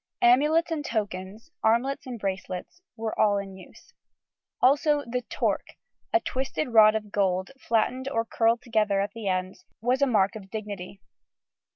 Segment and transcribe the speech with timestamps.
[0.23, 3.93] Amulets and tokens, armlets and bracelets were all in use.
[4.59, 5.75] Also the torque,
[6.11, 10.35] a twisted rod of gold flattened or curled together at the ends, was a mark
[10.35, 11.03] of dignity.